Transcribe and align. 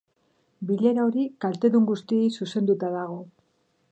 Bilera 0.69 1.03
hori 1.09 1.25
kaltedun 1.45 1.85
guztiei 1.91 2.31
zuzendua 2.37 2.91
dago. 2.99 3.21